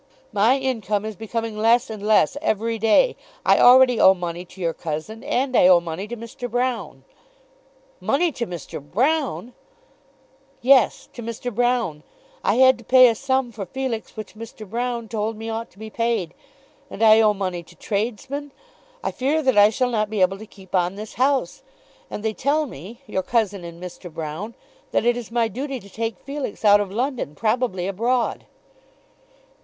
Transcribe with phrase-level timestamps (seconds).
[0.33, 3.15] My income is becoming less and less every day.
[3.45, 6.49] I already owe money to your cousin, and I owe money to Mr.
[6.49, 7.03] Broune."
[7.99, 8.83] "Money to Mr.
[8.83, 9.53] Broune!"
[10.59, 11.53] "Yes, to Mr.
[11.53, 12.01] Broune.
[12.43, 14.67] I had to pay a sum for Felix which Mr.
[14.67, 16.33] Broune told me ought to be paid.
[16.89, 18.51] And I owe money to tradesmen.
[19.03, 21.61] I fear that I shall not be able to keep on this house.
[22.09, 24.11] And they tell me, your cousin and Mr.
[24.11, 24.55] Broune,
[24.93, 28.47] that it is my duty to take Felix out of London, probably abroad."